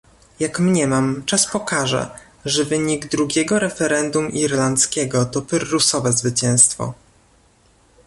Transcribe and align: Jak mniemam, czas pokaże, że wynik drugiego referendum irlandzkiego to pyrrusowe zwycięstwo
Jak 0.39 0.59
mniemam, 0.59 1.23
czas 1.25 1.51
pokaże, 1.51 2.09
że 2.45 2.63
wynik 2.65 3.07
drugiego 3.09 3.59
referendum 3.59 4.29
irlandzkiego 4.31 5.25
to 5.25 5.41
pyrrusowe 5.41 6.11
zwycięstwo 6.13 6.93